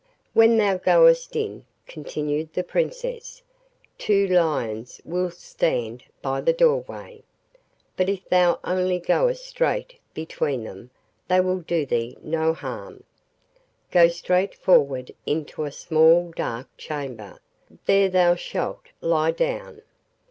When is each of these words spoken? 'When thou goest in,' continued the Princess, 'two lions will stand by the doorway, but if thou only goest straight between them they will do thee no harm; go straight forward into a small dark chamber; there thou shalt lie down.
'When 0.33 0.57
thou 0.57 0.77
goest 0.77 1.35
in,' 1.35 1.63
continued 1.85 2.53
the 2.53 2.63
Princess, 2.63 3.43
'two 3.99 4.25
lions 4.29 4.99
will 5.05 5.29
stand 5.29 6.05
by 6.23 6.41
the 6.41 6.53
doorway, 6.53 7.21
but 7.95 8.09
if 8.09 8.27
thou 8.27 8.59
only 8.63 8.97
goest 8.97 9.45
straight 9.45 9.99
between 10.15 10.63
them 10.63 10.89
they 11.27 11.39
will 11.39 11.59
do 11.59 11.85
thee 11.85 12.17
no 12.23 12.51
harm; 12.51 13.03
go 13.91 14.07
straight 14.07 14.55
forward 14.55 15.11
into 15.27 15.65
a 15.65 15.71
small 15.71 16.31
dark 16.35 16.67
chamber; 16.77 17.39
there 17.85 18.09
thou 18.09 18.33
shalt 18.33 18.87
lie 19.01 19.29
down. 19.29 19.83